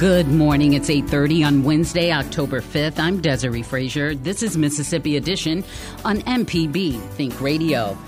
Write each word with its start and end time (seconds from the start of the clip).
Good 0.00 0.28
morning. 0.28 0.72
It's 0.72 0.88
8:30 0.88 1.44
on 1.46 1.62
Wednesday, 1.62 2.10
October 2.10 2.62
5th. 2.62 2.98
I'm 2.98 3.20
Desare 3.20 3.62
Frazier. 3.62 4.14
This 4.14 4.42
is 4.42 4.56
Mississippi 4.56 5.18
Edition 5.18 5.62
on 6.06 6.22
MPB 6.22 6.98
Think 7.18 7.38
Radio. 7.38 7.98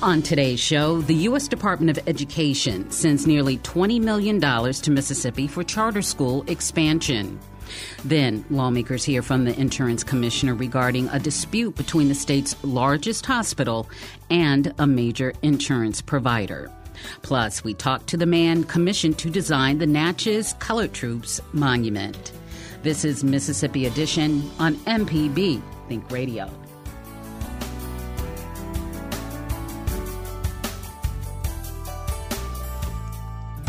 On 0.00 0.22
today's 0.22 0.58
show, 0.58 1.02
the 1.02 1.14
U.S. 1.28 1.46
Department 1.46 1.98
of 1.98 2.08
Education 2.08 2.90
sends 2.90 3.26
nearly 3.26 3.58
$20 3.58 4.00
million 4.00 4.40
to 4.40 4.90
Mississippi 4.90 5.46
for 5.46 5.62
charter 5.62 6.00
school 6.00 6.46
expansion. 6.46 7.38
Then, 8.06 8.46
lawmakers 8.48 9.04
hear 9.04 9.20
from 9.20 9.44
the 9.44 9.54
insurance 9.60 10.02
commissioner 10.02 10.54
regarding 10.54 11.10
a 11.10 11.18
dispute 11.18 11.76
between 11.76 12.08
the 12.08 12.14
state's 12.14 12.56
largest 12.64 13.26
hospital 13.26 13.86
and 14.30 14.72
a 14.78 14.86
major 14.86 15.34
insurance 15.42 16.00
provider. 16.00 16.72
Plus, 17.22 17.64
we 17.64 17.74
talk 17.74 18.06
to 18.06 18.16
the 18.16 18.26
man 18.26 18.64
commissioned 18.64 19.18
to 19.18 19.30
design 19.30 19.78
the 19.78 19.86
Natchez 19.86 20.54
Colored 20.58 20.92
Troops 20.92 21.40
Monument. 21.52 22.32
This 22.82 23.04
is 23.04 23.24
Mississippi 23.24 23.86
Edition 23.86 24.50
on 24.58 24.74
MPB 24.86 25.62
Think 25.88 26.10
Radio. 26.10 26.50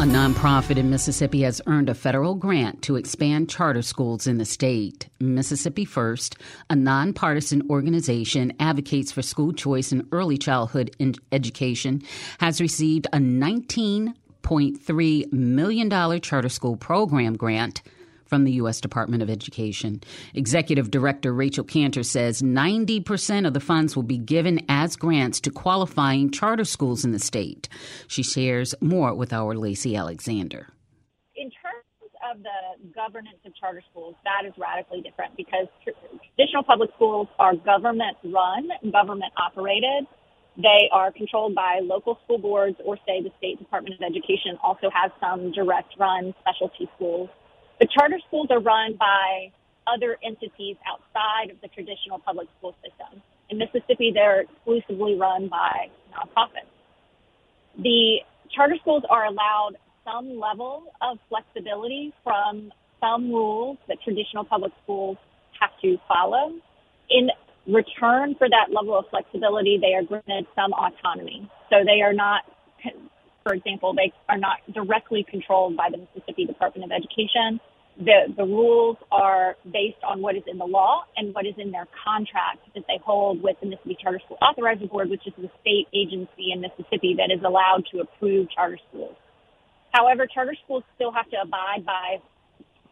A 0.05 0.07
nonprofit 0.07 0.77
in 0.77 0.89
Mississippi 0.91 1.41
has 1.41 1.63
earned 1.65 1.89
a 1.89 1.95
federal 1.95 2.35
grant 2.35 2.83
to 2.83 2.95
expand 2.95 3.49
charter 3.49 3.81
schools 3.81 4.27
in 4.27 4.37
the 4.37 4.45
state. 4.45 5.09
Mississippi 5.19 5.83
First, 5.83 6.35
a 6.69 6.75
nonpartisan 6.75 7.63
organization, 7.71 8.53
advocates 8.59 9.11
for 9.11 9.23
school 9.23 9.51
choice 9.51 9.91
and 9.91 10.07
early 10.11 10.37
childhood 10.37 10.95
education, 11.31 12.03
has 12.37 12.61
received 12.61 13.07
a 13.13 13.17
$19.3 13.17 15.33
million 15.33 16.21
charter 16.21 16.49
school 16.49 16.77
program 16.77 17.35
grant 17.35 17.81
from 18.25 18.43
the 18.43 18.53
U.S. 18.53 18.81
Department 18.81 19.23
of 19.23 19.29
Education. 19.29 20.01
Executive 20.33 20.91
Director 20.91 21.33
Rachel 21.33 21.63
Canter 21.63 22.03
says 22.03 22.41
90% 22.41 23.47
of 23.47 23.53
the 23.53 23.59
funds 23.59 23.95
will 23.95 24.03
be 24.03 24.17
given 24.17 24.65
as 24.67 24.95
grants 24.95 25.39
to 25.41 25.51
qualifying 25.51 26.31
charter 26.31 26.65
schools 26.65 27.05
in 27.05 27.11
the 27.11 27.19
state. 27.19 27.69
She 28.07 28.23
shares 28.23 28.73
more 28.81 29.13
with 29.13 29.31
our 29.31 29.55
Lacey 29.55 29.95
Alexander. 29.95 30.67
In 31.35 31.51
terms 31.51 31.85
of 32.31 32.41
the 32.41 32.89
governance 32.93 33.37
of 33.45 33.55
charter 33.55 33.83
schools, 33.91 34.15
that 34.23 34.47
is 34.47 34.53
radically 34.57 35.01
different 35.01 35.37
because 35.37 35.67
traditional 35.83 36.63
public 36.63 36.89
schools 36.95 37.27
are 37.39 37.55
government 37.55 38.17
run, 38.23 38.69
government 38.91 39.31
operated. 39.37 40.07
They 40.57 40.87
are 40.91 41.11
controlled 41.11 41.53
by 41.53 41.81
local 41.83 42.17
school 42.23 42.37
boards 42.37 42.77
or 42.85 42.97
say 43.05 43.21
the 43.21 43.31
state 43.37 43.59
department 43.59 43.95
of 43.95 44.01
education 44.01 44.57
also 44.63 44.89
has 44.89 45.11
some 45.19 45.51
direct 45.51 45.93
run 45.99 46.33
specialty 46.39 46.89
schools 46.95 47.29
the 47.79 47.87
charter 47.87 48.19
schools 48.27 48.47
are 48.49 48.59
run 48.59 48.95
by 48.97 49.51
other 49.87 50.17
entities 50.23 50.77
outside 50.87 51.51
of 51.51 51.61
the 51.61 51.67
traditional 51.69 52.19
public 52.19 52.47
school 52.57 52.75
system. 52.83 53.21
In 53.49 53.57
Mississippi, 53.57 54.11
they're 54.13 54.41
exclusively 54.41 55.15
run 55.15 55.47
by 55.47 55.89
nonprofits. 56.13 56.71
The 57.77 58.19
charter 58.55 58.75
schools 58.81 59.03
are 59.09 59.25
allowed 59.25 59.73
some 60.03 60.39
level 60.39 60.83
of 61.01 61.17
flexibility 61.29 62.13
from 62.23 62.71
some 62.99 63.29
rules 63.29 63.77
that 63.87 63.97
traditional 64.03 64.45
public 64.45 64.71
schools 64.83 65.17
have 65.59 65.71
to 65.81 65.97
follow. 66.07 66.53
In 67.09 67.29
return 67.67 68.35
for 68.35 68.47
that 68.49 68.73
level 68.73 68.97
of 68.97 69.05
flexibility, 69.09 69.77
they 69.81 69.93
are 69.93 70.03
granted 70.03 70.47
some 70.55 70.73
autonomy. 70.73 71.49
So 71.69 71.77
they 71.85 72.01
are 72.01 72.13
not 72.13 72.43
for 73.45 73.53
example, 73.53 73.93
they 73.93 74.11
are 74.27 74.39
not 74.39 74.57
directly 74.73 75.23
controlled 75.29 75.77
by 75.77 75.89
the 75.91 75.97
Mississippi 75.99 76.45
Department 76.45 76.91
of 76.91 76.91
Education. 76.91 77.61
The, 77.97 78.33
the 78.35 78.43
rules 78.43 78.97
are 79.11 79.55
based 79.71 80.01
on 80.03 80.19
what 80.19 80.35
is 80.35 80.41
in 80.47 80.57
the 80.57 80.65
law 80.65 81.03
and 81.15 81.33
what 81.33 81.45
is 81.45 81.53
in 81.59 81.71
their 81.71 81.87
contract 82.03 82.65
that 82.73 82.83
they 82.87 82.99
hold 83.05 83.41
with 83.43 83.55
the 83.61 83.67
Mississippi 83.67 83.97
Charter 84.01 84.19
School 84.25 84.37
Authorizing 84.41 84.87
Board, 84.87 85.11
which 85.11 85.21
is 85.27 85.33
the 85.37 85.49
state 85.61 85.85
agency 85.93 86.51
in 86.51 86.59
Mississippi 86.59 87.15
that 87.21 87.29
is 87.31 87.39
allowed 87.45 87.85
to 87.93 87.99
approve 87.99 88.49
charter 88.49 88.79
schools. 88.89 89.15
However, 89.93 90.25
charter 90.25 90.55
schools 90.65 90.83
still 90.95 91.13
have 91.13 91.29
to 91.29 91.37
abide 91.39 91.85
by 91.85 92.17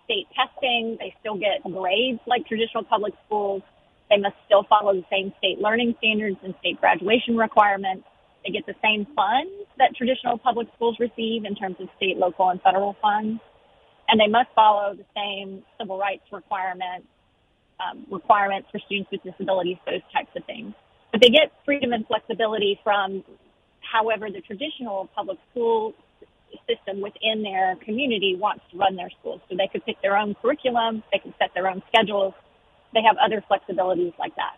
state 0.05 0.27
testing. 0.37 0.97
They 0.99 1.15
still 1.19 1.35
get 1.35 1.65
grades 1.65 2.21
like 2.27 2.45
traditional 2.45 2.83
public 2.85 3.13
schools. 3.25 3.63
They 4.09 4.17
must 4.17 4.35
still 4.45 4.63
follow 4.69 4.93
the 4.93 5.03
same 5.09 5.33
state 5.39 5.57
learning 5.57 5.95
standards 5.97 6.37
and 6.43 6.53
state 6.59 6.79
graduation 6.79 7.35
requirements. 7.35 8.05
They 8.45 8.51
get 8.51 8.65
the 8.65 8.75
same 8.83 9.07
funds 9.15 9.51
that 9.77 9.95
traditional 9.95 10.37
public 10.37 10.67
schools 10.75 10.97
receive 10.99 11.45
in 11.45 11.55
terms 11.55 11.77
of 11.79 11.87
state, 11.97 12.17
local, 12.17 12.49
and 12.49 12.61
federal 12.61 12.95
funds. 13.01 13.39
And 14.09 14.19
they 14.19 14.27
must 14.27 14.49
follow 14.53 14.95
the 14.95 15.05
same 15.15 15.63
civil 15.79 15.97
rights 15.97 16.23
requirements, 16.31 17.07
um, 17.79 18.05
requirements 18.11 18.67
for 18.71 18.79
students 18.85 19.09
with 19.11 19.23
disabilities, 19.23 19.77
those 19.85 20.01
types 20.11 20.29
of 20.35 20.43
things. 20.45 20.73
But 21.11 21.21
they 21.21 21.29
get 21.29 21.51
freedom 21.63 21.93
and 21.93 22.05
flexibility 22.05 22.79
from, 22.83 23.23
however, 23.81 24.29
the 24.29 24.41
traditional 24.41 25.09
public 25.15 25.37
school 25.51 25.93
system 26.67 27.01
within 27.01 27.43
their 27.43 27.75
community 27.83 28.35
wants 28.37 28.63
to 28.71 28.77
run 28.77 28.95
their 28.95 29.09
schools. 29.19 29.41
So 29.49 29.55
they 29.55 29.67
could 29.71 29.85
pick 29.85 30.01
their 30.01 30.17
own 30.17 30.35
curriculum, 30.41 31.03
they 31.11 31.19
can 31.19 31.33
set 31.39 31.51
their 31.53 31.67
own 31.67 31.81
schedules. 31.87 32.33
They 32.93 33.01
have 33.01 33.17
other 33.17 33.43
flexibilities 33.49 34.13
like 34.19 34.35
that. 34.35 34.57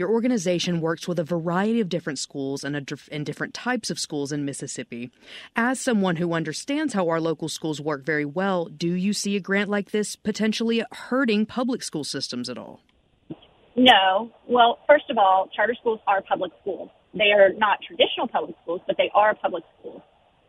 Your 0.00 0.08
organization 0.08 0.80
works 0.80 1.06
with 1.06 1.18
a 1.18 1.24
variety 1.24 1.78
of 1.78 1.90
different 1.90 2.18
schools 2.18 2.64
and, 2.64 2.74
a, 2.74 2.82
and 3.12 3.26
different 3.26 3.52
types 3.52 3.90
of 3.90 3.98
schools 3.98 4.32
in 4.32 4.46
Mississippi. 4.46 5.10
As 5.54 5.78
someone 5.78 6.16
who 6.16 6.32
understands 6.32 6.94
how 6.94 7.10
our 7.10 7.20
local 7.20 7.50
schools 7.50 7.82
work 7.82 8.02
very 8.02 8.24
well, 8.24 8.64
do 8.64 8.94
you 8.94 9.12
see 9.12 9.36
a 9.36 9.40
grant 9.40 9.68
like 9.68 9.90
this 9.90 10.16
potentially 10.16 10.82
hurting 10.90 11.44
public 11.44 11.82
school 11.82 12.02
systems 12.02 12.48
at 12.48 12.56
all? 12.56 12.80
No. 13.76 14.30
Well, 14.48 14.78
first 14.86 15.04
of 15.10 15.18
all, 15.18 15.50
charter 15.54 15.74
schools 15.78 16.00
are 16.06 16.22
public 16.22 16.52
schools. 16.62 16.88
They 17.12 17.32
are 17.32 17.52
not 17.58 17.80
traditional 17.86 18.26
public 18.26 18.56
schools, 18.62 18.80
but 18.86 18.96
they 18.96 19.10
are 19.14 19.34
public 19.34 19.64
schools. 19.80 20.00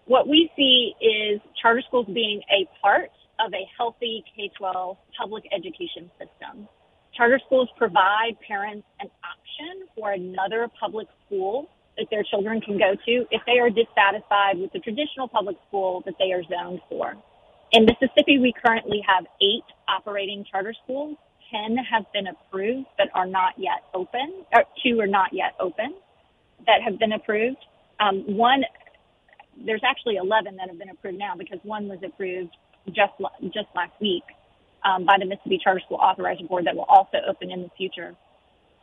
What 0.06 0.30
we 0.30 0.50
see 0.56 0.94
is 1.01 1.42
charter 1.62 1.81
schools 1.86 2.06
being 2.06 2.42
a 2.50 2.69
part 2.81 3.09
of 3.45 3.51
a 3.54 3.68
healthy 3.77 4.24
K 4.33 4.50
12 4.57 4.95
public 5.19 5.44
education 5.51 6.09
system. 6.18 6.69
Charter 7.15 7.39
schools 7.45 7.68
provide 7.77 8.39
parents 8.47 8.88
an 9.00 9.09
for 10.01 10.12
another 10.12 10.68
public 10.80 11.07
school 11.25 11.69
that 11.95 12.07
their 12.09 12.24
children 12.24 12.59
can 12.59 12.77
go 12.77 12.95
to 13.06 13.25
if 13.30 13.42
they 13.45 13.59
are 13.59 13.69
dissatisfied 13.69 14.57
with 14.57 14.74
the 14.74 14.80
traditional 14.80 15.27
public 15.27 15.56
school 15.68 16.01
that 16.06 16.15
they 16.18 16.31
are 16.33 16.42
zoned 16.50 16.81
for. 16.89 17.13
In 17.71 17.86
Mississippi, 17.86 18.39
we 18.39 18.51
currently 18.65 19.01
have 19.07 19.25
eight 19.42 19.63
operating 19.88 20.44
charter 20.50 20.74
schools. 20.83 21.18
Ten 21.51 21.77
have 21.77 22.06
been 22.13 22.25
approved 22.27 22.88
but 22.98 23.07
are 23.13 23.27
not 23.27 23.53
yet 23.57 23.83
open, 23.94 24.44
or 24.51 24.63
two 24.83 25.00
are 25.00 25.07
not 25.07 25.30
yet 25.33 25.53
open 25.59 25.94
that 26.65 26.81
have 26.83 26.97
been 26.97 27.12
approved. 27.12 27.57
Um, 28.00 28.24
one, 28.36 28.63
there's 29.65 29.83
actually 29.88 30.15
11 30.15 30.56
that 30.57 30.69
have 30.69 30.80
been 30.80 30.89
approved 30.89 31.19
now 31.19 31.33
because 31.38 31.59
one 31.63 31.88
was 31.88 32.00
approved 32.04 32.56
just 32.88 33.13
just 33.54 33.68
last 33.75 33.94
week 34.01 34.24
um, 34.83 35.06
by 35.06 35.18
the 35.19 35.25
Mississippi 35.25 35.59
Charter 35.63 35.81
School 35.86 35.97
Authorizing 35.97 36.47
Board 36.47 36.65
that 36.65 36.75
will 36.75 36.89
also 36.89 37.18
open 37.30 37.51
in 37.51 37.62
the 37.62 37.69
future. 37.77 38.15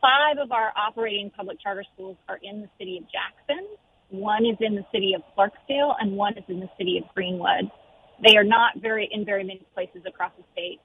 Five 0.00 0.38
of 0.38 0.52
our 0.52 0.72
operating 0.76 1.30
public 1.30 1.60
charter 1.60 1.84
schools 1.94 2.16
are 2.28 2.38
in 2.42 2.60
the 2.62 2.68
city 2.78 2.98
of 2.98 3.04
Jackson. 3.10 3.66
One 4.10 4.46
is 4.46 4.56
in 4.60 4.74
the 4.74 4.84
city 4.92 5.12
of 5.14 5.22
Clarksdale, 5.36 5.94
and 6.00 6.12
one 6.12 6.36
is 6.38 6.44
in 6.48 6.60
the 6.60 6.70
city 6.78 6.98
of 6.98 7.14
Greenwood. 7.14 7.70
They 8.24 8.36
are 8.36 8.44
not 8.44 8.80
very 8.80 9.08
in 9.12 9.24
very 9.24 9.44
many 9.44 9.62
places 9.74 10.02
across 10.06 10.32
the 10.36 10.44
state. 10.52 10.80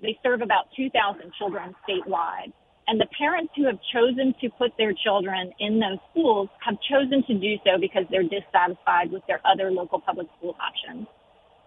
They 0.00 0.18
serve 0.22 0.42
about 0.42 0.66
2,000 0.76 1.32
children 1.38 1.74
statewide. 1.88 2.52
And 2.88 3.00
the 3.00 3.06
parents 3.16 3.52
who 3.56 3.66
have 3.66 3.78
chosen 3.94 4.34
to 4.40 4.50
put 4.58 4.72
their 4.76 4.92
children 4.92 5.52
in 5.60 5.78
those 5.78 5.98
schools 6.10 6.48
have 6.60 6.74
chosen 6.90 7.22
to 7.28 7.34
do 7.38 7.54
so 7.64 7.78
because 7.80 8.04
they're 8.10 8.26
dissatisfied 8.26 9.12
with 9.12 9.22
their 9.28 9.40
other 9.46 9.70
local 9.70 10.00
public 10.00 10.26
school 10.38 10.56
options. 10.58 11.06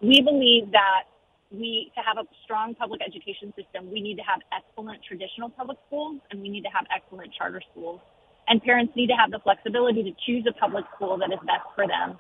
We 0.02 0.22
believe 0.22 0.72
that 0.72 1.08
we, 1.58 1.92
to 1.96 2.02
have 2.02 2.18
a 2.18 2.28
strong 2.44 2.76
public 2.76 3.02
education 3.06 3.54
system, 3.56 3.92
we 3.92 4.02
need 4.02 4.16
to 4.16 4.24
have 4.24 4.40
excellent 4.52 5.00
traditional 5.04 5.50
public 5.50 5.78
schools 5.88 6.22
and 6.32 6.42
we 6.42 6.50
need 6.50 6.64
to 6.64 6.74
have 6.74 6.86
excellent 6.96 7.34
charter 7.34 7.62
schools. 7.72 8.00
And 8.48 8.62
parents 8.62 8.94
need 8.96 9.08
to 9.08 9.18
have 9.18 9.32
the 9.32 9.40
flexibility 9.40 10.04
to 10.04 10.14
choose 10.26 10.46
a 10.48 10.54
public 10.54 10.86
school 10.96 11.18
that 11.18 11.32
is 11.32 11.40
best 11.46 11.66
for 11.74 11.88
them. 11.88 12.20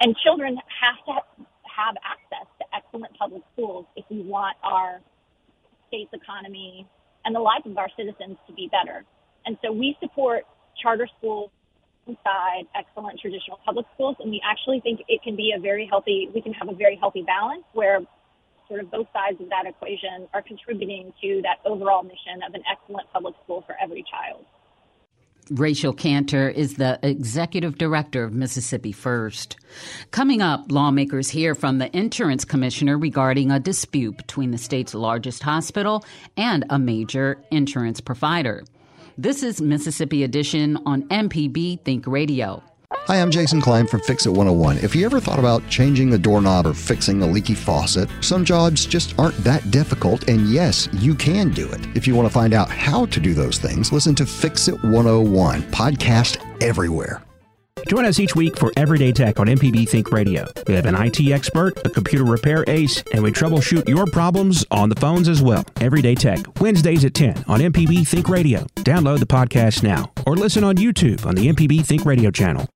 And 0.00 0.16
children 0.24 0.58
have 0.80 0.98
to 1.06 1.46
have 1.62 1.94
access 2.02 2.46
to 2.58 2.64
excellent 2.74 3.16
public 3.16 3.42
schools 3.52 3.86
if 3.96 4.04
we 4.10 4.22
want 4.22 4.56
our 4.62 5.00
state's 5.88 6.12
economy 6.12 6.86
and 7.24 7.34
the 7.34 7.40
life 7.40 7.64
of 7.64 7.78
our 7.78 7.88
citizens 7.96 8.36
to 8.46 8.52
be 8.52 8.68
better. 8.68 9.04
And 9.46 9.56
so 9.62 9.72
we 9.72 9.96
support 10.00 10.44
charter 10.80 11.08
schools 11.18 11.50
inside 12.06 12.64
excellent 12.74 13.18
traditional 13.20 13.58
public 13.64 13.86
schools, 13.94 14.16
and 14.20 14.30
we 14.30 14.40
actually 14.44 14.80
think 14.80 15.00
it 15.08 15.22
can 15.22 15.36
be 15.36 15.54
a 15.56 15.60
very 15.60 15.86
healthy, 15.88 16.28
we 16.34 16.42
can 16.42 16.52
have 16.52 16.68
a 16.68 16.74
very 16.74 16.96
healthy 16.96 17.22
balance 17.22 17.64
where 17.72 18.00
sort 18.68 18.80
of 18.80 18.90
both 18.90 19.06
sides 19.12 19.40
of 19.40 19.48
that 19.50 19.66
equation 19.66 20.28
are 20.32 20.42
contributing 20.42 21.12
to 21.22 21.42
that 21.42 21.58
overall 21.68 22.02
mission 22.02 22.42
of 22.46 22.54
an 22.54 22.62
excellent 22.70 23.10
public 23.12 23.34
school 23.44 23.62
for 23.66 23.76
every 23.82 24.04
child. 24.10 24.44
Rachel 25.50 25.92
Canter 25.92 26.48
is 26.48 26.76
the 26.76 26.98
executive 27.02 27.76
director 27.76 28.24
of 28.24 28.32
Mississippi 28.32 28.92
First. 28.92 29.56
Coming 30.10 30.40
up, 30.40 30.72
lawmakers 30.72 31.28
hear 31.28 31.54
from 31.54 31.78
the 31.78 31.94
insurance 31.94 32.46
commissioner 32.46 32.96
regarding 32.96 33.50
a 33.50 33.60
dispute 33.60 34.16
between 34.16 34.52
the 34.52 34.58
state's 34.58 34.94
largest 34.94 35.42
hospital 35.42 36.02
and 36.38 36.64
a 36.70 36.78
major 36.78 37.36
insurance 37.50 38.00
provider. 38.00 38.64
This 39.18 39.42
is 39.42 39.60
Mississippi 39.60 40.24
Edition 40.24 40.78
on 40.86 41.02
MPB 41.08 41.84
Think 41.84 42.06
Radio. 42.06 42.62
Hi, 43.06 43.20
I'm 43.20 43.30
Jason 43.30 43.60
Klein 43.60 43.86
from 43.86 44.00
Fix 44.00 44.24
It 44.24 44.30
101. 44.30 44.78
If 44.78 44.96
you 44.96 45.04
ever 45.04 45.20
thought 45.20 45.38
about 45.38 45.68
changing 45.68 46.08
the 46.08 46.16
doorknob 46.18 46.66
or 46.66 46.72
fixing 46.72 47.22
a 47.22 47.26
leaky 47.26 47.52
faucet, 47.54 48.08
some 48.22 48.46
jobs 48.46 48.86
just 48.86 49.18
aren't 49.18 49.36
that 49.44 49.70
difficult, 49.70 50.26
and 50.30 50.48
yes, 50.48 50.88
you 50.94 51.14
can 51.14 51.50
do 51.50 51.70
it. 51.70 51.86
If 51.94 52.06
you 52.06 52.14
want 52.14 52.28
to 52.28 52.32
find 52.32 52.54
out 52.54 52.70
how 52.70 53.04
to 53.06 53.20
do 53.20 53.34
those 53.34 53.58
things, 53.58 53.92
listen 53.92 54.14
to 54.14 54.24
Fix 54.24 54.68
It 54.68 54.82
101, 54.82 55.64
podcast 55.64 56.38
everywhere. 56.62 57.22
Join 57.86 58.06
us 58.06 58.18
each 58.18 58.34
week 58.34 58.56
for 58.58 58.72
Everyday 58.74 59.12
Tech 59.12 59.38
on 59.38 59.48
MPB 59.48 59.86
Think 59.86 60.10
Radio. 60.10 60.46
We 60.66 60.72
have 60.72 60.86
an 60.86 60.94
IT 60.94 61.20
expert, 61.30 61.84
a 61.84 61.90
computer 61.90 62.24
repair 62.24 62.64
ace, 62.66 63.04
and 63.12 63.22
we 63.22 63.32
troubleshoot 63.32 63.86
your 63.86 64.06
problems 64.06 64.64
on 64.70 64.88
the 64.88 64.96
phones 64.96 65.28
as 65.28 65.42
well. 65.42 65.62
Everyday 65.82 66.14
Tech, 66.14 66.38
Wednesdays 66.58 67.04
at 67.04 67.12
10 67.12 67.44
on 67.48 67.60
MPB 67.60 68.08
Think 68.08 68.30
Radio. 68.30 68.64
Download 68.76 69.18
the 69.18 69.26
podcast 69.26 69.82
now 69.82 70.10
or 70.26 70.36
listen 70.36 70.64
on 70.64 70.76
YouTube 70.76 71.26
on 71.26 71.34
the 71.34 71.48
MPB 71.52 71.84
Think 71.84 72.06
Radio 72.06 72.30
channel. 72.30 72.66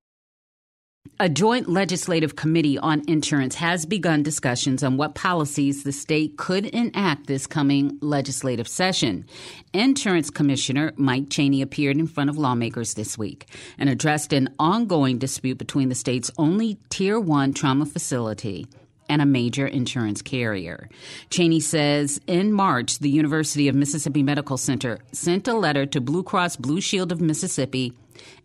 A 1.20 1.28
joint 1.28 1.68
legislative 1.68 2.36
committee 2.36 2.78
on 2.78 3.02
insurance 3.08 3.56
has 3.56 3.84
begun 3.84 4.22
discussions 4.22 4.82
on 4.82 4.96
what 4.96 5.14
policies 5.14 5.82
the 5.82 5.92
state 5.92 6.36
could 6.36 6.66
enact 6.66 7.26
this 7.26 7.46
coming 7.46 7.98
legislative 8.00 8.68
session. 8.68 9.26
Insurance 9.72 10.30
Commissioner 10.30 10.92
Mike 10.96 11.30
Chaney 11.30 11.60
appeared 11.62 11.96
in 11.96 12.06
front 12.06 12.30
of 12.30 12.38
lawmakers 12.38 12.94
this 12.94 13.18
week 13.18 13.46
and 13.78 13.88
addressed 13.88 14.32
an 14.32 14.54
ongoing 14.58 15.18
dispute 15.18 15.58
between 15.58 15.88
the 15.88 15.94
state's 15.94 16.30
only 16.38 16.78
Tier 16.88 17.18
1 17.18 17.52
trauma 17.52 17.86
facility 17.86 18.66
and 19.08 19.22
a 19.22 19.26
major 19.26 19.66
insurance 19.66 20.22
carrier. 20.22 20.88
Chaney 21.30 21.60
says 21.60 22.20
in 22.26 22.52
March, 22.52 22.98
the 22.98 23.10
University 23.10 23.68
of 23.68 23.74
Mississippi 23.74 24.22
Medical 24.22 24.56
Center 24.56 24.98
sent 25.12 25.48
a 25.48 25.54
letter 25.54 25.86
to 25.86 26.00
Blue 26.00 26.22
Cross 26.22 26.56
Blue 26.56 26.80
Shield 26.80 27.10
of 27.10 27.20
Mississippi 27.20 27.94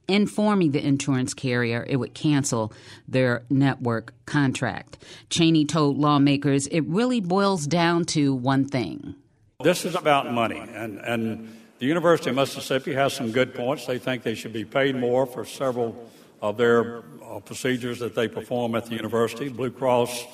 informing 0.08 0.72
the 0.72 0.86
insurance 0.86 1.34
carrier 1.34 1.86
it 1.88 1.98
would 1.98 2.14
cancel 2.14 2.74
their 3.08 3.44
network 3.50 4.14
contract. 4.26 4.98
Chaney 5.30 5.66
told 5.66 5.98
lawmakers 5.98 6.68
it 6.68 6.82
really 6.82 7.22
boils 7.22 7.66
down 7.68 8.06
to 8.06 8.34
one 8.34 8.66
thing. 8.66 9.16
This 9.62 9.86
is 9.86 9.96
about 9.96 10.32
money, 10.32 10.60
and, 10.60 11.00
and 11.00 11.58
the 11.80 11.86
University 11.86 12.30
of 12.30 12.36
Mississippi 12.36 12.94
has 12.94 13.14
some 13.14 13.32
good 13.32 13.54
points. 13.54 13.86
They 13.86 13.98
think 13.98 14.24
they 14.24 14.36
should 14.36 14.54
be 14.54 14.66
paid 14.66 14.96
more 14.96 15.26
for 15.26 15.46
several 15.46 16.10
of 16.42 16.58
their 16.58 17.04
uh, 17.24 17.40
procedures 17.40 18.00
that 18.00 18.16
they 18.16 18.28
perform 18.28 18.76
at 18.76 18.86
the 18.86 18.96
university. 18.96 19.48
Blue 19.48 19.72
Cross 19.72 20.26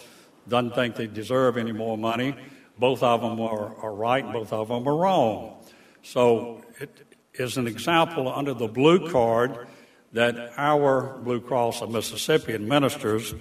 doesn't 0.47 0.73
think 0.73 0.95
they 0.95 1.05
deserve 1.07 1.57
any 1.57 1.71
more 1.71 1.97
money. 1.97 2.35
Both 2.79 3.03
of 3.03 3.21
them 3.21 3.39
are, 3.39 3.75
are 3.77 3.93
right, 3.93 4.31
both 4.31 4.51
of 4.51 4.69
them 4.69 4.87
are 4.87 4.95
wrong. 4.95 5.63
So 6.01 6.63
it, 6.79 7.08
is 7.39 7.57
an 7.57 7.67
example 7.67 8.31
under 8.31 8.53
the 8.53 8.67
blue 8.67 9.09
card 9.09 9.67
that 10.11 10.51
our 10.57 11.17
Blue 11.23 11.39
Cross 11.39 11.81
of 11.81 11.91
Mississippi 11.91 12.53
administers. 12.53 13.33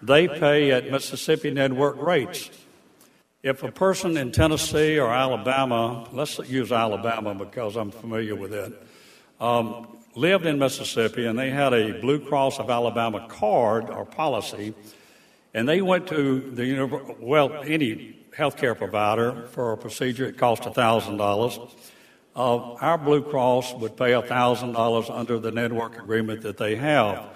They 0.00 0.26
pay 0.26 0.70
at 0.70 0.90
Mississippi 0.90 1.50
network 1.50 2.00
rates. 2.00 2.50
If 3.42 3.62
a 3.62 3.72
person 3.72 4.16
in 4.16 4.32
Tennessee 4.32 4.98
or 4.98 5.12
Alabama, 5.12 6.08
let's 6.12 6.38
use 6.48 6.72
Alabama 6.72 7.34
because 7.34 7.76
I'm 7.76 7.90
familiar 7.90 8.36
with 8.36 8.54
it, 8.54 8.72
um, 9.40 9.98
lived 10.14 10.46
in 10.46 10.58
Mississippi 10.58 11.26
and 11.26 11.38
they 11.38 11.50
had 11.50 11.72
a 11.72 12.00
Blue 12.00 12.20
Cross 12.20 12.58
of 12.58 12.70
Alabama 12.70 13.26
card 13.28 13.90
or 13.90 14.04
policy, 14.04 14.74
and 15.54 15.68
they 15.68 15.82
went 15.82 16.06
to 16.08 16.40
the 16.52 17.16
well 17.18 17.52
any 17.64 18.16
healthcare 18.36 18.76
provider 18.76 19.48
for 19.48 19.72
a 19.72 19.76
procedure, 19.76 20.26
it 20.26 20.38
cost 20.38 20.62
thousand 20.62 21.18
dollars 21.18 21.58
uh, 22.34 22.74
our 22.74 22.98
Blue 22.98 23.22
Cross 23.22 23.74
would 23.74 23.96
pay 23.96 24.12
$1,000 24.12 25.10
under 25.10 25.38
the 25.38 25.50
network 25.50 25.98
agreement 25.98 26.42
that 26.42 26.56
they 26.56 26.76
have. 26.76 27.28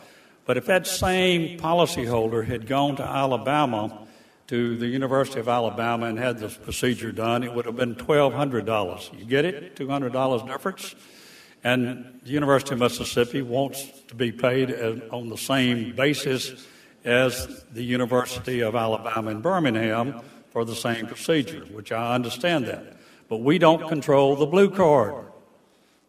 But 0.47 0.57
if 0.57 0.67
that 0.67 0.87
same 0.87 1.59
policyholder 1.59 2.47
had 2.47 2.67
gone 2.67 2.97
to 2.97 3.03
Alabama, 3.03 4.07
to 4.47 4.77
the 4.77 4.87
University 4.87 5.41
of 5.41 5.49
Alabama, 5.49 6.07
and 6.07 6.19
had 6.19 6.39
this 6.39 6.57
procedure 6.57 7.13
done, 7.13 7.43
it 7.43 7.53
would 7.53 7.67
have 7.67 7.77
been 7.77 7.97
$1,200. 7.97 9.19
You 9.19 9.25
get 9.25 9.45
it? 9.45 9.77
$200 9.77 10.47
difference? 10.47 10.95
And 11.65 12.21
the 12.23 12.31
University 12.31 12.75
of 12.75 12.79
Mississippi 12.79 13.43
wants 13.43 13.85
to 14.09 14.15
be 14.15 14.31
paid 14.31 14.73
on 15.11 15.29
the 15.29 15.37
same 15.37 15.97
basis 15.97 16.65
as 17.05 17.65
the 17.73 17.83
University 17.83 18.61
of 18.61 18.77
Alabama 18.77 19.31
in 19.33 19.41
Birmingham 19.41 20.21
for 20.53 20.65
the 20.65 20.77
same 20.77 21.07
procedure, 21.07 21.65
which 21.73 21.91
I 21.93 22.15
understand 22.15 22.67
that. 22.67 22.96
But 23.29 23.39
we 23.39 23.59
don't 23.59 23.89
control 23.89 24.37
the 24.37 24.47
blue 24.47 24.71
card. 24.71 25.15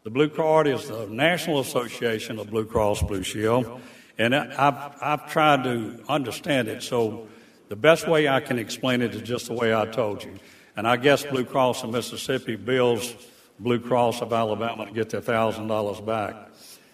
The 0.04 0.12
blue 0.12 0.30
card 0.30 0.68
is 0.68 0.88
the 0.88 1.08
National 1.08 1.60
Association 1.60 2.40
of 2.40 2.50
Blue 2.50 2.66
Cross 2.66 3.04
Blue 3.04 3.24
Shield, 3.24 3.82
and 4.18 4.34
I've, 4.34 4.96
I've 5.02 5.32
tried 5.32 5.64
to 5.66 6.02
understand 6.08 6.70
it. 6.70 6.82
So 6.82 7.28
the 7.68 7.76
best 7.76 8.08
way 8.08 8.28
I 8.28 8.40
can 8.40 8.58
explain 8.58 9.02
it 9.02 9.14
is 9.14 9.22
just 9.22 9.48
the 9.48 9.54
way 9.54 9.76
I 9.76 9.86
told 9.86 10.24
you. 10.24 10.36
And 10.78 10.88
I 10.88 10.96
guess 10.96 11.26
Blue 11.26 11.44
Cross 11.44 11.84
of 11.84 11.90
Mississippi 11.90 12.56
bills 12.56 13.14
Blue 13.60 13.80
Cross 13.80 14.22
of 14.22 14.32
Alabama 14.34 14.86
to 14.86 14.92
get 14.92 15.10
their 15.10 15.22
thousand 15.22 15.68
dollars 15.68 16.00
back. 16.00 16.36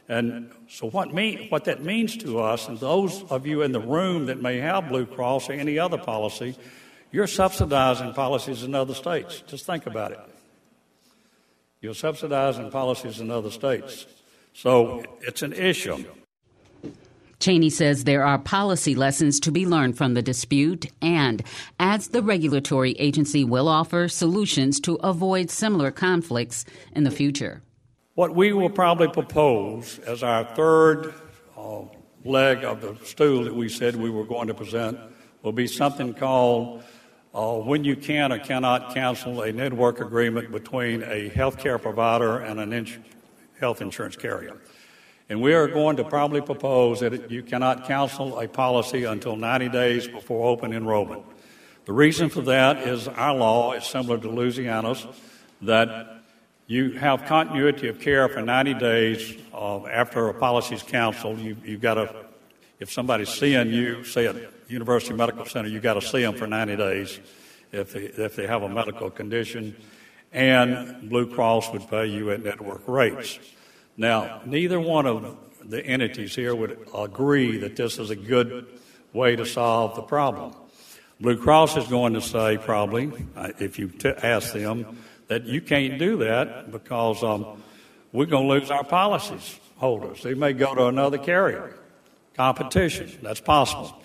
And 0.08 0.52
so 0.70 0.90
what 0.90 1.14
mean 1.14 1.50
what 1.50 1.66
that 1.66 1.84
means 1.84 2.18
to 2.18 2.40
us, 2.40 2.68
and 2.68 2.80
those 2.80 3.24
of 3.24 3.46
you 3.46 3.62
in 3.62 3.72
the 3.72 3.80
room 3.80 4.28
that 4.28 4.42
may 4.42 4.58
have 4.58 4.90
Blue 4.90 5.06
Cross 5.06 5.50
or 5.50 5.54
any 5.54 5.78
other 5.80 5.98
policy, 5.98 6.56
you're 7.14 7.28
subsidizing 7.28 8.12
policies 8.14 8.64
in 8.64 8.74
other 8.76 8.96
states. 8.96 9.44
Just 9.46 9.66
think 9.66 9.86
about 9.86 10.12
it. 10.12 10.20
You're 11.80 11.94
subsidizing 11.94 12.72
policies 12.72 13.22
in 13.22 13.30
other 13.30 13.52
states. 13.52 14.08
So 14.54 15.04
it's 15.22 15.44
an 15.44 15.54
issue. 15.54 16.04
Chaney 17.40 17.70
says 17.70 18.06
there 18.06 18.26
are 18.26 18.40
policy 18.40 18.96
lessons 18.96 19.40
to 19.42 19.52
be 19.52 19.66
learned 19.66 19.96
from 19.96 20.16
the 20.16 20.22
dispute 20.22 20.88
and 21.02 21.44
adds 21.80 22.08
the 22.08 22.24
regulatory 22.24 22.94
agency 22.94 23.44
will 23.44 23.68
offer 23.68 24.08
solutions 24.08 24.80
to 24.80 24.96
avoid 24.96 25.52
similar 25.52 25.92
conflicts 25.92 26.66
in 26.94 27.04
the 27.04 27.12
future. 27.12 27.62
What 28.16 28.34
we 28.34 28.54
will 28.54 28.70
probably 28.70 29.10
propose 29.10 30.00
as 30.00 30.24
our 30.24 30.46
third 30.56 31.14
uh, 31.58 31.82
leg 32.24 32.64
of 32.64 32.82
the 32.82 32.98
stool 33.06 33.44
that 33.44 33.56
we 33.56 33.70
said 33.70 33.98
we 33.98 34.10
were 34.10 34.26
going 34.26 34.48
to 34.48 34.54
present 34.54 34.98
will 35.44 35.52
be 35.52 35.68
something 35.68 36.14
called 36.14 36.82
uh, 37.34 37.56
when 37.56 37.84
you 37.84 37.96
can 37.96 38.32
or 38.32 38.40
cannot 38.40 38.94
cancel 38.94 39.42
a 39.42 39.52
network 39.52 40.00
agreement 40.00 40.52
between 40.52 41.02
a 41.04 41.30
healthcare 41.30 41.82
provider 41.82 42.40
and 42.40 42.60
an 42.60 42.74
ins- 42.74 42.98
health 43.60 43.82
insurance 43.82 44.16
carrier. 44.16 44.58
And 45.30 45.42
we 45.42 45.54
are 45.54 45.68
going 45.68 45.96
to 45.98 46.04
probably 46.04 46.42
propose 46.42 47.00
that 47.00 47.32
you 47.32 47.42
cannot 47.42 47.86
cancel 47.86 48.40
a 48.40 48.48
policy 48.48 49.06
until 49.06 49.36
90 49.36 49.70
days 49.70 50.08
before 50.08 50.48
open 50.50 50.74
enrollment. 50.74 51.24
The 51.86 51.94
reason 51.94 52.30
for 52.30 52.42
that 52.42 52.88
is 52.88 53.08
our 53.08 53.34
law 53.34 53.74
is 53.74 53.86
similar 53.86 54.18
to 54.20 54.30
Louisiana's 54.30 55.08
that 55.62 56.22
you 56.68 56.92
have 56.92 57.26
continuity 57.26 57.88
of 57.88 58.00
care 58.00 58.28
for 58.30 58.42
90 58.42 58.74
days 58.76 59.38
uh, 59.54 59.86
after 59.88 60.28
a 60.30 60.34
policy 60.34 60.76
is 60.76 60.84
canceled. 60.84 61.40
You, 61.40 61.58
you've 61.64 61.82
got 61.82 61.96
to, 61.96 62.26
if 62.80 62.92
somebody's 62.92 63.30
seeing 63.30 63.70
you, 63.70 64.04
say 64.04 64.28
at 64.28 64.36
University 64.74 65.14
Medical 65.14 65.46
Center, 65.46 65.70
you've 65.70 65.84
got 65.84 65.94
to 65.94 66.02
see 66.02 66.22
them 66.22 66.36
for 66.36 66.48
90 66.48 66.76
days 66.76 67.20
if 67.72 67.94
they, 67.94 68.02
if 68.02 68.36
they 68.36 68.48
have 68.48 68.64
a 68.64 68.70
medical 68.70 69.10
condition. 69.10 69.76
And 70.32 71.10
Blue 71.10 71.28
Cross 71.34 71.72
would 71.72 71.88
pay 71.90 72.08
you 72.08 72.32
at 72.32 72.44
network 72.44 72.88
rates. 72.88 73.40
Now, 73.96 74.42
neither 74.46 74.80
one 74.80 75.06
of 75.06 75.38
the 75.64 75.86
entities 75.86 76.36
here 76.36 76.56
would 76.56 76.88
agree 76.96 77.58
that 77.60 77.76
this 77.76 78.00
is 78.00 78.10
a 78.10 78.16
good 78.16 78.68
way 79.14 79.36
to 79.36 79.46
solve 79.46 79.96
the 79.96 80.02
problem. 80.02 80.56
Blue 81.22 81.38
Cross 81.38 81.78
is 81.78 81.88
going 81.88 82.14
to 82.14 82.22
say, 82.22 82.58
probably, 82.58 83.12
uh, 83.36 83.50
if 83.60 83.78
you 83.80 83.88
t- 83.88 84.10
ask 84.10 84.54
them, 84.54 84.98
that 85.28 85.46
you 85.46 85.62
can't 85.62 85.98
do 85.98 86.18
that 86.18 86.72
because 86.72 87.24
um, 87.24 87.64
we're 88.12 88.26
going 88.26 88.48
to 88.48 88.54
lose 88.54 88.72
our 88.72 88.84
policies 88.84 89.60
holders. 89.78 90.24
They 90.24 90.34
may 90.34 90.54
go 90.54 90.74
to 90.74 90.88
another 90.88 91.18
carrier. 91.18 91.76
Competition, 92.36 93.12
that's 93.22 93.42
possible. 93.42 94.02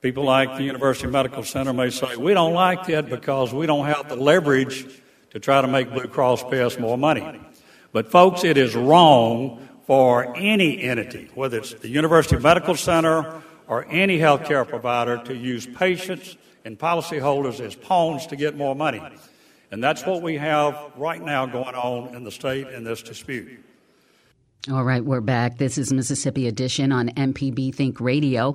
People 0.00 0.22
like 0.22 0.56
the 0.56 0.62
University 0.62 1.08
Medical 1.08 1.42
Center 1.42 1.72
may 1.72 1.90
say, 1.90 2.14
we 2.14 2.32
don't 2.32 2.54
like 2.54 2.86
that 2.86 3.10
because 3.10 3.52
we 3.52 3.66
don't 3.66 3.86
have 3.86 4.08
the 4.08 4.14
leverage 4.14 4.86
to 5.30 5.40
try 5.40 5.60
to 5.60 5.66
make 5.66 5.92
Blue 5.92 6.06
Cross 6.06 6.44
pay 6.44 6.62
us 6.62 6.78
more 6.78 6.96
money. 6.96 7.40
But, 7.90 8.08
folks, 8.08 8.44
it 8.44 8.56
is 8.56 8.76
wrong 8.76 9.68
for 9.86 10.36
any 10.36 10.80
entity, 10.82 11.30
whether 11.34 11.58
it's 11.58 11.74
the 11.74 11.88
University 11.88 12.38
Medical 12.38 12.76
Center 12.76 13.42
or 13.66 13.86
any 13.88 14.18
healthcare 14.18 14.66
provider, 14.68 15.18
to 15.24 15.34
use 15.34 15.66
patients 15.66 16.36
and 16.64 16.78
policyholders 16.78 17.58
as 17.58 17.74
pawns 17.74 18.24
to 18.28 18.36
get 18.36 18.56
more 18.56 18.76
money. 18.76 19.02
And 19.72 19.82
that's 19.82 20.06
what 20.06 20.22
we 20.22 20.36
have 20.36 20.78
right 20.96 21.20
now 21.20 21.44
going 21.46 21.74
on 21.74 22.14
in 22.14 22.22
the 22.22 22.30
state 22.30 22.68
in 22.68 22.84
this 22.84 23.02
dispute. 23.02 23.64
All 24.70 24.84
right, 24.84 25.04
we're 25.04 25.20
back. 25.20 25.58
This 25.58 25.76
is 25.76 25.92
Mississippi 25.92 26.46
Edition 26.46 26.92
on 26.92 27.08
MPB 27.08 27.74
Think 27.74 28.00
Radio. 28.00 28.54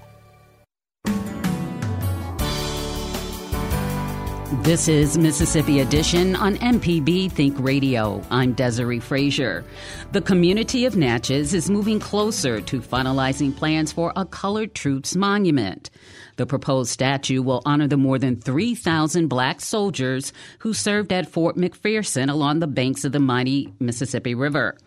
This 4.61 4.87
is 4.87 5.17
Mississippi 5.17 5.79
Edition 5.79 6.35
on 6.35 6.55
MPB 6.57 7.31
Think 7.31 7.57
Radio. 7.59 8.21
I'm 8.29 8.53
Desare 8.53 9.01
Frazier. 9.01 9.65
The 10.11 10.21
community 10.21 10.85
of 10.85 10.95
Natchez 10.95 11.55
is 11.55 11.67
moving 11.67 11.99
closer 11.99 12.61
to 12.61 12.79
finalizing 12.79 13.57
plans 13.57 13.91
for 13.91 14.13
a 14.15 14.23
colored 14.23 14.75
troops 14.75 15.15
monument. 15.15 15.89
The 16.35 16.45
proposed 16.45 16.91
statue 16.91 17.41
will 17.41 17.63
honor 17.65 17.87
the 17.87 17.97
more 17.97 18.19
than 18.19 18.39
3,000 18.39 19.29
black 19.29 19.61
soldiers 19.61 20.31
who 20.59 20.75
served 20.75 21.11
at 21.11 21.27
Fort 21.27 21.57
McPherson 21.57 22.29
along 22.29 22.59
the 22.59 22.67
banks 22.67 23.03
of 23.03 23.13
the 23.13 23.19
mighty 23.19 23.73
Mississippi 23.79 24.35
River. 24.35 24.77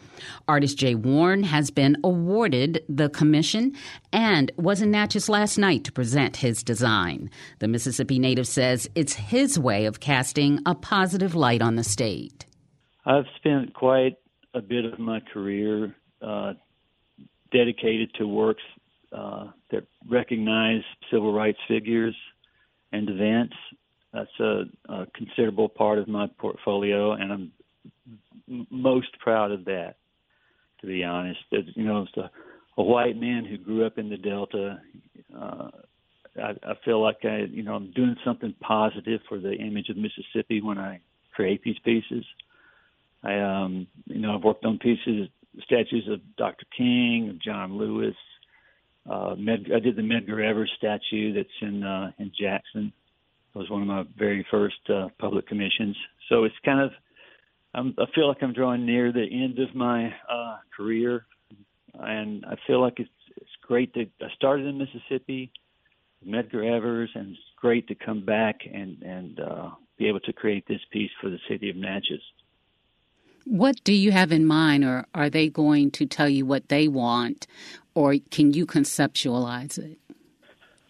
Artist 0.49 0.78
Jay 0.78 0.94
Warren 0.94 1.42
has 1.44 1.71
been 1.71 1.97
awarded 2.04 2.85
the 2.88 3.09
commission 3.09 3.75
and 4.12 4.50
was 4.56 4.83
in 4.83 4.90
Natchez 4.90 5.28
last 5.28 5.59
night 5.59 5.85
to 5.85 5.92
present 5.92 6.37
his 6.37 6.62
design. 6.62 7.30
The 7.59 7.68
Mississippi 7.68 8.18
native 8.18 8.47
says 8.47 8.88
it's 8.94 9.14
his 9.14 9.59
way 9.59 9.87
of 9.87 10.00
casting 10.00 10.61
a 10.66 10.75
positive 10.75 11.35
light 11.35 11.62
on 11.62 11.76
the 11.76 11.85
state. 11.85 12.47
I've 13.06 13.26
spent 13.37 13.75
quite 13.75 14.16
a 14.54 14.61
bit 14.61 14.85
of 14.85 14.99
my 14.99 15.21
career 15.21 15.94
uh, 16.23 16.54
dedicated 17.52 18.14
to 18.14 18.26
works 18.26 18.62
uh, 19.12 19.49
that 19.71 19.87
recognize 20.09 20.83
civil 21.11 21.33
rights 21.33 21.59
figures 21.68 22.16
and 22.92 23.09
events. 23.09 23.54
That's 24.12 24.40
a, 24.40 24.62
a 24.88 25.06
considerable 25.14 25.68
part 25.68 25.99
of 25.99 26.09
my 26.09 26.28
portfolio, 26.38 27.12
and 27.12 27.33
I'm 27.33 27.52
most 28.71 29.18
proud 29.18 29.50
of 29.50 29.64
that. 29.66 29.97
To 30.84 30.88
be 30.88 31.02
honest, 31.02 31.40
As, 31.52 31.64
you 31.76 31.84
know, 31.84 32.02
as 32.02 32.08
a, 32.22 32.30
a 32.76 32.84
white 32.84 33.16
man 33.16 33.46
who 33.46 33.56
grew 33.56 33.86
up 33.86 33.96
in 33.96 34.10
the 34.10 34.18
Delta, 34.18 34.78
uh, 35.34 35.70
I, 36.36 36.50
I 36.62 36.74
feel 36.84 37.02
like 37.02 37.24
I, 37.24 37.44
you 37.50 37.62
know, 37.62 37.74
I'm 37.74 37.90
doing 37.92 38.16
something 38.22 38.54
positive 38.60 39.20
for 39.26 39.38
the 39.38 39.54
image 39.54 39.88
of 39.88 39.96
Mississippi 39.96 40.60
when 40.60 40.76
I 40.76 41.00
create 41.34 41.62
these 41.64 41.78
pieces. 41.86 42.22
I, 43.22 43.38
um, 43.38 43.86
you 44.04 44.20
know, 44.20 44.34
I've 44.34 44.44
worked 44.44 44.66
on 44.66 44.78
pieces, 44.78 45.28
statues 45.62 46.06
of 46.10 46.20
Dr. 46.36 46.66
King, 46.76 47.30
of 47.30 47.40
John 47.40 47.78
Lewis, 47.78 48.16
uh, 49.08 49.34
Med, 49.38 49.70
I 49.74 49.80
did 49.80 49.96
the 49.96 50.02
Medgar 50.02 50.44
Evers 50.46 50.70
statue 50.76 51.32
that's 51.32 51.48
in 51.62 51.82
uh, 51.82 52.10
in 52.18 52.30
Jackson. 52.38 52.92
It 53.54 53.58
was 53.58 53.70
one 53.70 53.82
of 53.82 53.88
my 53.88 54.04
very 54.18 54.46
first 54.50 54.76
uh, 54.88 55.08
public 55.18 55.46
commissions. 55.46 55.96
So 56.28 56.44
it's 56.44 56.54
kind 56.64 56.80
of 56.80 56.90
I'm, 57.75 57.95
I 57.99 58.04
feel 58.14 58.28
like 58.28 58.43
I'm 58.43 58.52
drawing 58.52 58.87
near 58.87 59.12
the 59.12 59.26
end 59.31 59.59
of 59.59 59.75
my 59.75 60.14
uh, 60.31 60.59
career, 60.76 61.26
and 61.95 62.45
I 62.47 62.57
feel 62.66 62.81
like 62.81 63.00
it's 63.00 63.11
it's 63.37 63.50
great 63.62 63.93
that 63.95 64.11
I 64.21 64.28
started 64.37 64.66
in 64.66 64.78
Mississippi, 64.78 65.50
Medgar 66.26 66.64
Evers, 66.64 67.11
and 67.14 67.31
it's 67.31 67.40
great 67.57 67.88
to 67.88 67.95
come 67.95 68.25
back 68.25 68.61
and 68.73 69.02
and 69.02 69.40
uh, 69.40 69.71
be 69.99 70.09
able 70.09 70.21
to 70.21 70.33
create 70.33 70.66
this 70.69 70.81
piece 70.90 71.11
for 71.21 71.31
the 71.31 71.38
city 71.49 71.69
of 71.71 71.76
Natchez. 71.76 72.23
What 73.45 73.83
do 73.85 73.93
you 73.93 74.12
have 74.12 74.33
in 74.33 74.47
mind, 74.47 74.85
or 74.85 75.07
are 75.14 75.28
they 75.28 75.49
going 75.49 75.90
to 75.93 76.07
tell 76.07 76.28
you 76.28 76.47
what 76.47 76.69
they 76.69 76.88
want, 76.88 77.47
or 77.95 78.16
can 78.31 78.54
you 78.54 78.66
conceptualize 78.66 79.78
it? 79.78 79.99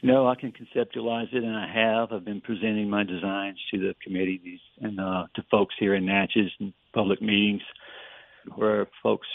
No, 0.05 0.29
I 0.29 0.35
can 0.35 0.53
conceptualize 0.53 1.33
it, 1.33 1.43
and 1.43 1.57
I 1.57 1.67
have. 1.67 2.13
I've 2.13 2.27
been 2.27 2.43
presenting 2.43 2.91
my 2.91 3.05
designs 3.05 3.59
to 3.73 3.81
the 3.81 3.95
committees 4.05 4.61
and 4.83 5.01
uh, 5.01 5.25
to 5.35 5.43
folks 5.51 5.75
here 5.81 5.95
in 5.95 6.05
Natchez 6.05 6.51
and 6.61 6.75
public 6.93 7.23
meetings, 7.23 7.63
where 8.55 8.87
folks 9.03 9.27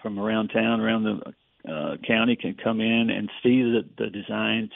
from 0.00 0.20
around 0.20 0.50
town, 0.50 0.80
around 0.80 1.02
the 1.02 1.68
uh, 1.68 1.96
county, 2.06 2.36
can 2.36 2.54
come 2.54 2.80
in 2.80 3.10
and 3.10 3.28
see 3.42 3.62
the, 3.62 3.80
the 3.98 4.10
designs 4.10 4.70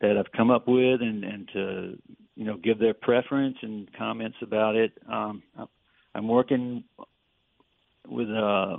that 0.00 0.16
I've 0.16 0.32
come 0.34 0.50
up 0.50 0.66
with, 0.66 1.02
and 1.02 1.24
and 1.24 1.46
to 1.52 1.98
you 2.34 2.46
know 2.46 2.56
give 2.56 2.78
their 2.78 2.94
preference 2.94 3.58
and 3.60 3.86
comments 3.92 4.38
about 4.40 4.76
it. 4.76 4.92
Um, 5.12 5.42
I'm 6.14 6.26
working 6.26 6.84
with 8.08 8.30
a 8.30 8.78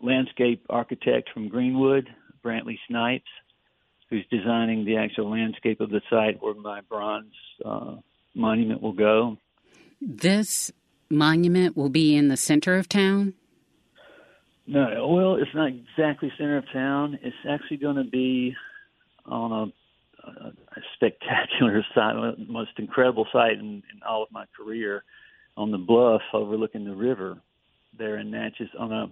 landscape 0.00 0.64
architect 0.70 1.28
from 1.34 1.50
Greenwood, 1.50 2.08
Brantley 2.42 2.78
Snipes, 2.88 3.28
who's 4.10 4.24
designing 4.30 4.84
the 4.84 4.96
actual 4.96 5.30
landscape 5.30 5.80
of 5.80 5.90
the 5.90 6.00
site 6.08 6.40
where 6.42 6.54
my 6.54 6.80
bronze 6.82 7.34
uh, 7.64 7.96
monument 8.34 8.82
will 8.82 8.92
go. 8.92 9.36
This 10.00 10.70
monument 11.10 11.76
will 11.76 11.88
be 11.88 12.14
in 12.14 12.28
the 12.28 12.36
center 12.36 12.76
of 12.76 12.88
town? 12.88 13.34
No, 14.66 15.06
well, 15.08 15.36
it's 15.36 15.54
not 15.54 15.68
exactly 15.68 16.32
center 16.36 16.58
of 16.58 16.64
town. 16.72 17.18
It's 17.22 17.36
actually 17.48 17.76
going 17.76 17.96
to 17.96 18.04
be 18.04 18.54
on 19.24 19.52
a, 19.52 20.28
a, 20.28 20.48
a 20.48 20.80
spectacular 20.94 21.84
site, 21.94 22.14
the 22.14 22.46
most 22.48 22.72
incredible 22.78 23.26
site 23.32 23.58
in, 23.58 23.82
in 23.92 24.02
all 24.06 24.22
of 24.22 24.32
my 24.32 24.44
career 24.56 25.04
on 25.56 25.70
the 25.70 25.78
bluff 25.78 26.22
overlooking 26.32 26.84
the 26.84 26.94
river 26.94 27.38
there 27.98 28.18
in 28.18 28.30
Natchez 28.30 28.68
on 28.78 28.92
a 28.92 29.10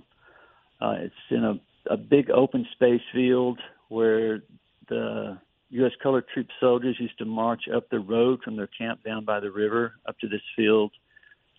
uh, 0.85 0.97
it's 0.99 1.15
in 1.31 1.45
a, 1.45 1.59
a 1.91 1.97
big 1.97 2.31
open 2.31 2.67
space 2.73 3.01
field 3.15 3.59
where 3.89 4.43
the 4.89 5.39
U.S. 5.71 5.93
colored 6.03 6.25
troop 6.33 6.49
soldiers 6.61 6.97
used 6.99 7.19
to 7.19 7.25
march 7.25 7.63
up 7.75 7.89
the 7.91 7.99
road 7.99 8.41
from 8.43 8.57
their 8.57 8.69
camp 8.69 9.03
down 9.05 9.25
by 9.25 9.41
the 9.41 9.51
river 9.51 9.95
up 10.07 10.19
to 10.21 10.29
this 10.29 10.43
field 10.55 10.93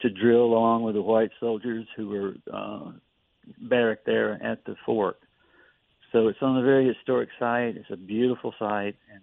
to 0.02 0.10
drill 0.10 0.44
along 0.44 0.84
with 0.84 0.96
the 0.96 1.02
white 1.02 1.32
soldiers 1.40 1.86
who 1.96 2.10
were 2.10 2.34
uh, 2.54 2.92
barracked 3.58 4.06
there 4.06 4.42
at 4.44 4.64
the 4.66 4.76
fort. 4.86 5.20
So 6.12 6.28
it's 6.28 6.42
on 6.42 6.58
a 6.58 6.64
very 6.64 6.88
historic 6.88 7.30
site. 7.40 7.76
It's 7.76 7.90
a 7.92 7.98
beautiful 7.98 8.54
site, 8.58 8.96
and 9.12 9.22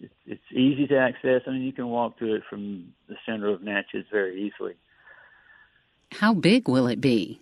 it's, 0.00 0.14
it's 0.26 0.52
easy 0.52 0.86
to 0.88 0.98
access. 0.98 1.42
I 1.46 1.50
mean, 1.50 1.62
you 1.62 1.72
can 1.72 1.88
walk 1.88 2.18
to 2.18 2.34
it 2.34 2.42
from 2.48 2.92
the 3.08 3.16
center 3.24 3.48
of 3.48 3.62
Natchez 3.62 4.04
very 4.10 4.42
easily. 4.42 4.74
How 6.10 6.34
big 6.34 6.68
will 6.68 6.88
it 6.88 7.00
be? 7.00 7.40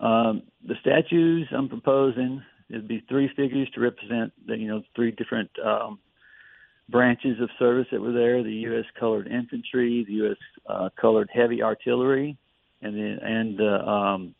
Um, 0.00 0.42
the 0.66 0.74
statues 0.80 1.48
I'm 1.50 1.68
proposing 1.68 2.42
it'd 2.72 2.88
be 2.88 3.04
three 3.08 3.30
figures 3.36 3.68
to 3.74 3.80
represent 3.80 4.32
the 4.46 4.56
you 4.56 4.66
know 4.66 4.82
three 4.96 5.12
different 5.12 5.50
um, 5.64 5.98
branches 6.88 7.40
of 7.40 7.50
service 7.58 7.86
that 7.92 8.00
were 8.00 8.12
there: 8.12 8.42
the 8.42 8.52
U.S. 8.52 8.86
colored 8.98 9.28
infantry, 9.28 10.04
the 10.06 10.14
U.S. 10.14 10.36
Uh, 10.66 10.88
colored 10.98 11.28
heavy 11.32 11.62
artillery, 11.62 12.36
and 12.80 12.94
the 12.94 13.18
and 13.22 13.58
the 13.58 13.88
um, 13.88 14.34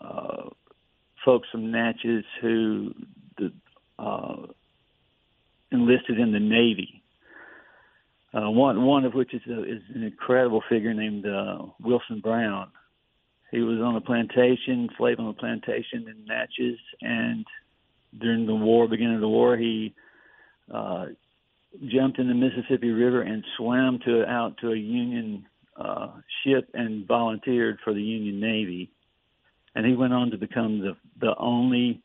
uh, 0.00 0.48
folks 1.24 1.48
from 1.52 1.70
Natchez 1.70 2.24
who 2.40 2.94
the, 3.38 3.52
uh, 3.98 4.46
enlisted 5.70 6.18
in 6.18 6.32
the 6.32 6.40
Navy. 6.40 7.02
Uh, 8.32 8.50
one 8.50 8.84
one 8.84 9.04
of 9.04 9.14
which 9.14 9.34
is, 9.34 9.42
a, 9.48 9.62
is 9.64 9.82
an 9.94 10.02
incredible 10.02 10.62
figure 10.68 10.94
named 10.94 11.26
uh, 11.26 11.58
Wilson 11.80 12.20
Brown. 12.20 12.68
He 13.50 13.60
was 13.60 13.78
on 13.80 13.96
a 13.96 14.00
plantation, 14.00 14.88
slave 14.96 15.20
on 15.20 15.28
a 15.28 15.32
plantation 15.32 16.08
in 16.08 16.24
Natchez, 16.26 16.78
and 17.00 17.46
during 18.18 18.46
the 18.46 18.54
war, 18.54 18.88
beginning 18.88 19.16
of 19.16 19.20
the 19.20 19.28
war, 19.28 19.56
he 19.56 19.94
uh, 20.72 21.06
jumped 21.86 22.18
in 22.18 22.28
the 22.28 22.34
Mississippi 22.34 22.90
River 22.90 23.22
and 23.22 23.44
swam 23.56 23.98
to 24.04 24.24
out 24.24 24.56
to 24.58 24.72
a 24.72 24.76
Union 24.76 25.46
uh, 25.76 26.08
ship 26.42 26.68
and 26.74 27.06
volunteered 27.06 27.78
for 27.84 27.92
the 27.92 28.02
Union 28.02 28.40
Navy. 28.40 28.90
And 29.74 29.84
he 29.84 29.94
went 29.94 30.14
on 30.14 30.30
to 30.30 30.38
become 30.38 30.80
the 30.80 30.96
the 31.20 31.34
only 31.38 32.02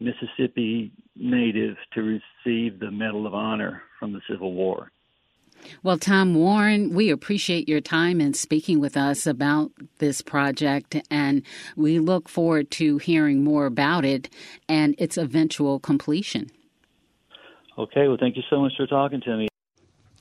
Mississippi 0.00 0.92
native 1.14 1.76
to 1.92 2.00
receive 2.00 2.80
the 2.80 2.90
Medal 2.90 3.26
of 3.26 3.34
Honor 3.34 3.82
from 3.98 4.12
the 4.12 4.20
Civil 4.28 4.54
War. 4.54 4.90
Well, 5.82 5.98
Tom 5.98 6.34
Warren, 6.34 6.94
we 6.94 7.10
appreciate 7.10 7.68
your 7.68 7.80
time 7.80 8.20
and 8.20 8.36
speaking 8.36 8.80
with 8.80 8.96
us 8.96 9.26
about 9.26 9.70
this 9.98 10.20
project, 10.22 10.96
and 11.10 11.42
we 11.76 11.98
look 11.98 12.28
forward 12.28 12.70
to 12.72 12.98
hearing 12.98 13.44
more 13.44 13.66
about 13.66 14.04
it 14.04 14.28
and 14.68 14.94
its 14.98 15.16
eventual 15.16 15.80
completion. 15.80 16.50
Okay, 17.78 18.08
well, 18.08 18.18
thank 18.18 18.36
you 18.36 18.42
so 18.50 18.60
much 18.60 18.72
for 18.76 18.86
talking 18.86 19.20
to 19.22 19.36
me. 19.36 19.48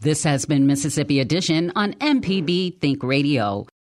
This 0.01 0.23
has 0.23 0.45
been 0.45 0.65
Mississippi 0.65 1.19
Edition 1.19 1.73
on 1.75 1.93
MPB 1.95 2.79
Think 2.79 3.03
Radio. 3.03 3.67